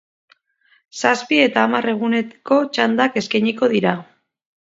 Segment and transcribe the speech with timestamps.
[1.01, 3.93] Zazpi eta hamar eguneko txandak eskainiko dira.